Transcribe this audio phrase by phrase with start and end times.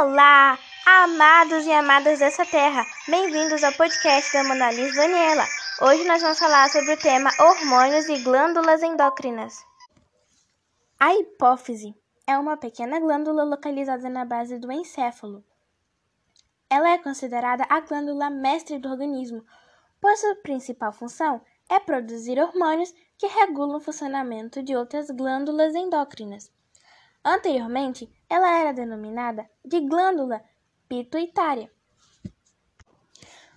[0.00, 0.56] Olá,
[0.86, 2.84] amados e amadas dessa terra.
[3.08, 5.44] Bem-vindos ao podcast da Monalisa Daniela.
[5.82, 9.56] Hoje nós vamos falar sobre o tema hormônios e glândulas endócrinas.
[11.00, 11.96] A hipófise
[12.28, 15.44] é uma pequena glândula localizada na base do encéfalo.
[16.70, 19.44] Ela é considerada a glândula mestre do organismo,
[20.00, 26.52] pois sua principal função é produzir hormônios que regulam o funcionamento de outras glândulas endócrinas.
[27.30, 30.42] Anteriormente, ela era denominada de glândula
[30.88, 31.70] pituitária.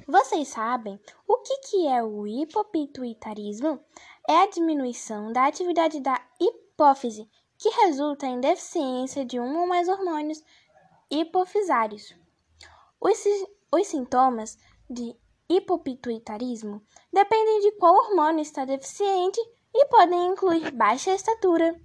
[0.05, 3.79] Vocês sabem o que, que é o hipopituitarismo?
[4.27, 9.87] É a diminuição da atividade da hipófise, que resulta em deficiência de um ou mais
[9.87, 10.43] hormônios
[11.09, 12.13] hipofisários.
[12.99, 13.23] Os,
[13.71, 14.57] os sintomas
[14.89, 15.15] de
[15.47, 19.39] hipopituitarismo dependem de qual hormônio está deficiente
[19.73, 21.79] e podem incluir baixa estatura,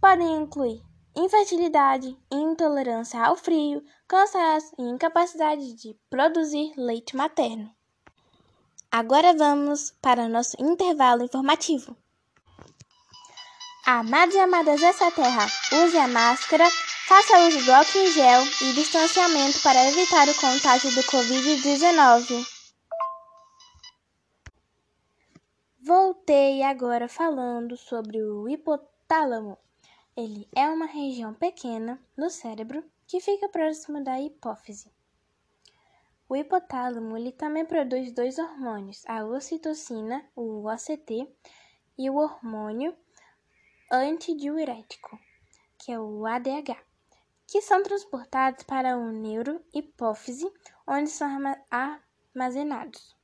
[0.00, 0.85] podem incluir
[1.16, 7.74] infertilidade, intolerância ao frio, cansaço e incapacidade de produzir leite materno.
[8.92, 11.96] Agora vamos para nosso intervalo informativo.
[13.86, 15.46] Amados e amadas dessa terra,
[15.84, 16.68] use a máscara,
[17.06, 22.46] faça uso do álcool em gel e distanciamento para evitar o contágio do Covid-19.
[25.80, 29.56] Voltei agora falando sobre o hipotálamo.
[30.16, 34.90] Ele é uma região pequena no cérebro que fica próximo da hipófise.
[36.26, 41.30] O hipotálamo ele também produz dois hormônios, a ocitocina, o OCT,
[41.98, 42.96] e o hormônio
[43.92, 45.18] antidiurético,
[45.78, 46.76] que é o ADH,
[47.46, 50.50] que são transportados para o neurohipófise,
[50.86, 51.28] onde são
[51.70, 53.14] armazenados.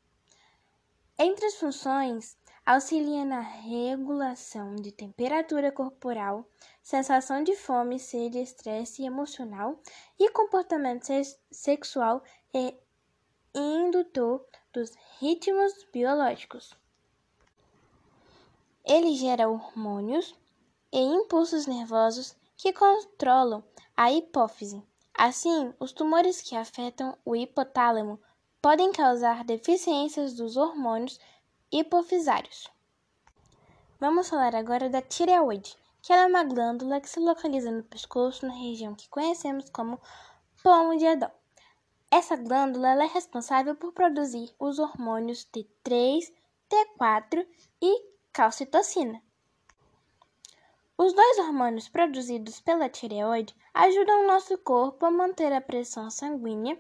[1.19, 6.47] Entre as funções auxilia na regulação de temperatura corporal,
[6.81, 9.81] sensação de fome, sede, estresse emocional
[10.19, 11.07] e comportamento
[11.51, 12.23] sexual
[12.55, 12.75] e
[13.55, 16.77] indutor dos ritmos biológicos.
[18.85, 20.35] Ele gera hormônios
[20.93, 23.63] e impulsos nervosos que controlam
[23.97, 24.83] a hipófise.
[25.15, 28.21] Assim, os tumores que afetam o hipotálamo
[28.61, 31.19] podem causar deficiências dos hormônios
[31.73, 32.71] hipofisários.
[33.99, 38.53] Vamos falar agora da tireoide, que é uma glândula que se localiza no pescoço, na
[38.53, 39.99] região que conhecemos como
[40.63, 41.31] pomo de Adão.
[42.11, 46.31] Essa glândula é responsável por produzir os hormônios T3,
[46.69, 47.47] T4
[47.81, 49.23] e calcitocina.
[50.99, 56.79] Os dois hormônios produzidos pela tireoide ajudam o nosso corpo a manter a pressão sanguínea,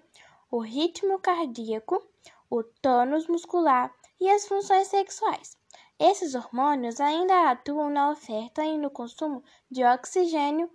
[0.50, 2.06] o ritmo cardíaco,
[2.50, 3.90] o tônus muscular
[4.22, 5.58] e as funções sexuais.
[5.98, 10.70] Esses hormônios ainda atuam na oferta e no consumo de oxigênio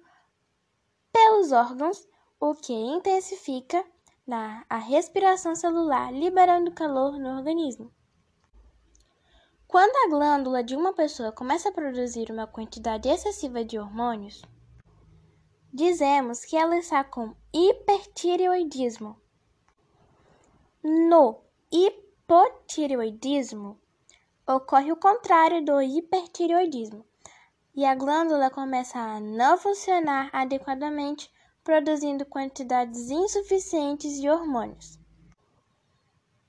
[1.14, 2.06] pelos órgãos,
[2.42, 3.86] o que intensifica
[4.28, 7.90] na, a respiração celular, liberando calor no organismo.
[9.66, 14.42] Quando a glândula de uma pessoa começa a produzir uma quantidade excessiva de hormônios,
[15.74, 19.18] dizemos que ela está com hipertireoidismo.
[20.84, 21.42] No
[21.72, 23.80] hipertireoidismo, hipotireoidismo,
[24.46, 27.06] ocorre o contrário do hipertireoidismo
[27.74, 31.32] e a glândula começa a não funcionar adequadamente,
[31.64, 35.00] produzindo quantidades insuficientes de hormônios.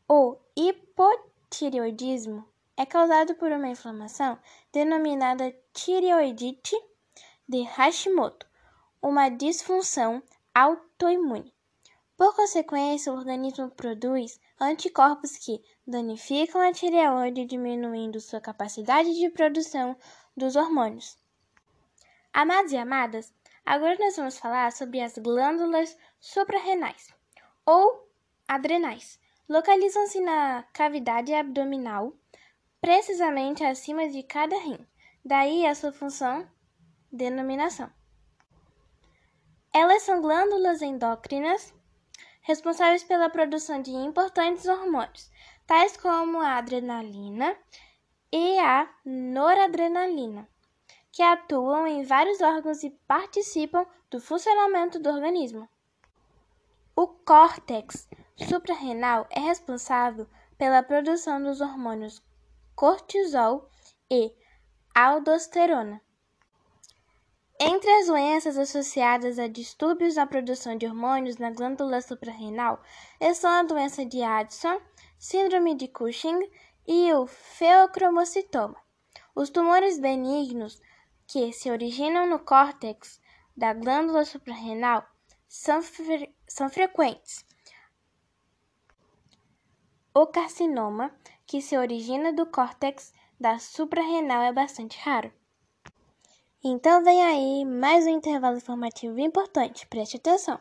[0.08, 2.44] O hipotireoidismo
[2.76, 4.36] é causado por uma inflamação
[4.72, 6.74] denominada tireoidite
[7.48, 8.48] de Hashimoto,
[9.00, 10.20] uma disfunção
[10.52, 11.54] autoimune.
[12.18, 19.96] Por consequência, o organismo produz anticorpos que danificam a tireoide, diminuindo sua capacidade de produção
[20.36, 21.16] dos hormônios.
[22.32, 23.32] Amados e amadas,
[23.64, 27.14] agora nós vamos falar sobre as glândulas suprarrenais
[27.64, 28.10] ou
[28.48, 29.20] adrenais.
[29.48, 32.12] Localizam-se na cavidade abdominal,
[32.80, 34.84] precisamente acima de cada rim.
[35.24, 36.50] Daí a sua função,
[37.12, 37.88] denominação.
[39.72, 41.77] Elas são glândulas endócrinas
[42.48, 45.30] responsáveis pela produção de importantes hormônios,
[45.66, 47.54] tais como a adrenalina
[48.32, 50.48] e a noradrenalina,
[51.12, 55.68] que atuam em vários órgãos e participam do funcionamento do organismo.
[56.96, 58.08] O córtex
[58.48, 62.22] suprarrenal é responsável pela produção dos hormônios
[62.74, 63.68] cortisol
[64.10, 64.34] e
[64.94, 66.00] aldosterona.
[67.60, 72.80] Entre as doenças associadas a distúrbios na produção de hormônios na glândula suprarrenal
[73.20, 74.80] estão a doença de Addison,
[75.18, 76.38] síndrome de Cushing
[76.86, 78.76] e o feocromocitoma.
[79.34, 80.80] Os tumores benignos
[81.26, 83.20] que se originam no córtex
[83.56, 85.04] da glândula suprarrenal
[85.48, 87.44] são, fre são frequentes.
[90.14, 91.12] O carcinoma,
[91.44, 95.32] que se origina do córtex da suprarrenal, é bastante raro.
[96.62, 100.58] Então vem aí mais um intervalo informativo importante, preste atenção.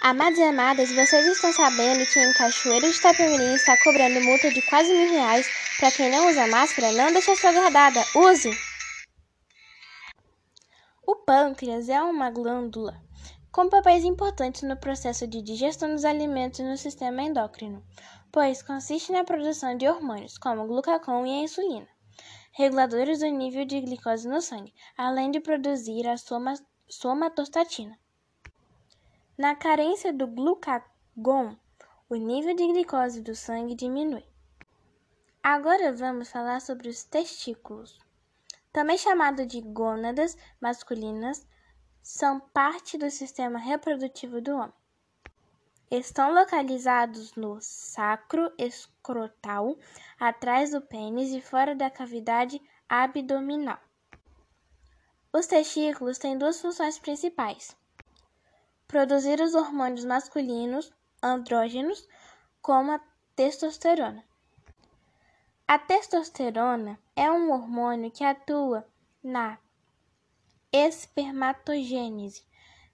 [0.00, 4.62] Amados e amadas, vocês estão sabendo que em Cachoeiro de Itapemirim está cobrando multa de
[4.62, 5.46] quase mil reais
[5.78, 6.90] para quem não usa máscara?
[6.92, 8.50] Não deixe a sua guardada, use!
[11.06, 12.98] O pâncreas é uma glândula
[13.52, 17.84] com papéis importantes no processo de digestão dos alimentos no sistema endócrino,
[18.32, 21.88] pois consiste na produção de hormônios como glucagon e a insulina,
[22.52, 26.54] reguladores do nível de glicose no sangue, além de produzir a soma
[26.88, 27.98] somatostatina.
[29.38, 31.56] Na carência do glucagon,
[32.08, 34.24] o nível de glicose do sangue diminui.
[35.42, 37.98] Agora vamos falar sobre os testículos.
[38.72, 41.46] Também chamado de gônadas masculinas,
[42.02, 44.79] são parte do sistema reprodutivo do homem.
[45.90, 49.76] Estão localizados no sacro escrotal,
[50.20, 53.80] atrás do pênis e fora da cavidade abdominal.
[55.32, 57.76] Os testículos têm duas funções principais:
[58.86, 62.06] produzir os hormônios masculinos andrógenos,
[62.62, 63.00] como a
[63.34, 64.22] testosterona.
[65.66, 68.86] A testosterona é um hormônio que atua
[69.20, 69.58] na
[70.72, 72.48] espermatogênese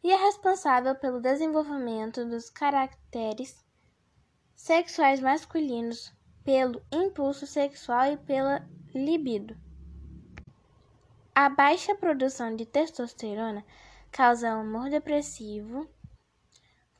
[0.06, 3.66] e é responsável pelo desenvolvimento dos caracteres
[4.54, 6.14] sexuais masculinos,
[6.44, 8.64] pelo impulso sexual e pela
[8.94, 9.56] libido.
[11.34, 13.64] A baixa produção de testosterona
[14.12, 15.90] causa humor depressivo,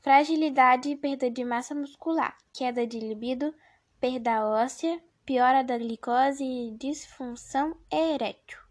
[0.01, 3.55] fragilidade e perda de massa muscular, queda de libido,
[4.01, 8.66] perda óssea, piora da glicose e disfunção erétil.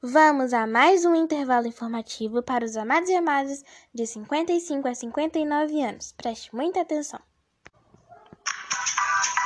[0.00, 5.82] Vamos a mais um intervalo informativo para os amados e amadas de 55 a 59
[5.82, 6.14] anos.
[6.16, 7.18] Preste muita atenção.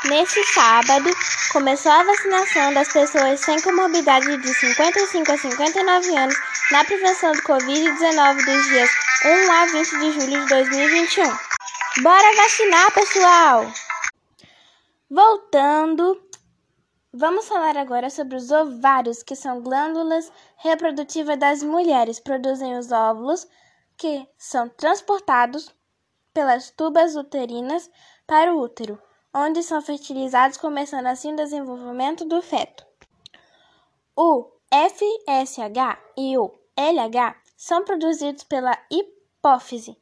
[0.04, 1.08] Neste sábado,
[1.52, 6.36] começou a vacinação das pessoas sem comorbidade de 55 a 59 anos
[6.70, 8.90] na prevenção do Covid-19 dos dias
[9.24, 11.24] 1 a 20 de julho de 2021.
[12.02, 13.72] Bora vacinar, pessoal!
[15.10, 16.20] Voltando,
[17.12, 23.46] vamos falar agora sobre os ovários, que são glândulas reprodutivas das mulheres, produzem os óvulos
[23.96, 25.74] que são transportados
[26.32, 27.90] pelas tubas uterinas
[28.26, 29.00] para o útero
[29.34, 32.86] onde são fertilizados, começando assim o desenvolvimento do feto.
[34.14, 39.96] O FSH e o LH são produzidos pela hipófise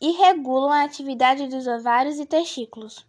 [0.00, 3.06] e regulam a atividade dos ovários e testículos.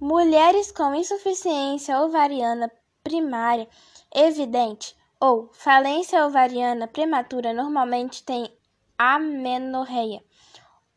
[0.00, 2.70] Mulheres com insuficiência ovariana
[3.02, 3.68] primária
[4.14, 8.48] evidente ou falência ovariana prematura normalmente têm
[8.96, 10.22] amenorreia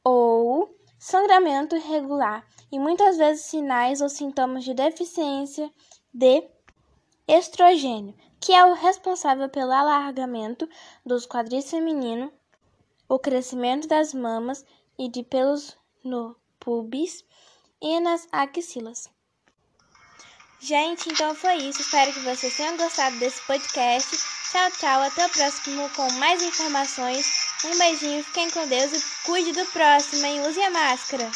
[0.03, 5.71] ou sangramento irregular e muitas vezes sinais ou sintomas de deficiência
[6.13, 6.48] de
[7.27, 10.69] estrogênio, que é o responsável pelo alargamento
[11.03, 12.31] dos quadris femininos,
[13.09, 14.63] o crescimento das mamas
[14.95, 17.25] e de pelos no pubis
[17.81, 19.10] e nas axilas.
[20.60, 21.81] Gente, então foi isso.
[21.81, 24.16] Espero que vocês tenham gostado desse podcast.
[24.51, 25.01] Tchau, tchau.
[25.01, 27.25] Até o próximo com mais informações.
[27.66, 30.41] Um beijinho, fiquem com Deus e cuide do próximo, hein?
[30.48, 31.32] Use a máscara.